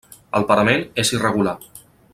[0.39, 1.57] El parament és irregular.